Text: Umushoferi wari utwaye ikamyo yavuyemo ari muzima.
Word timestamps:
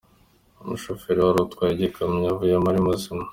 Umushoferi 0.61 1.19
wari 1.25 1.39
utwaye 1.41 1.83
ikamyo 1.89 2.19
yavuyemo 2.27 2.67
ari 2.71 2.81
muzima. 2.87 3.23